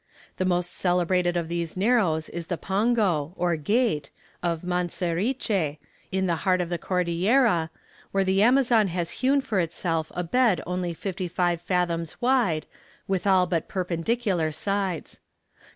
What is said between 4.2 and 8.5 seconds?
of Manseriche, in the heart of the Cordillera, where the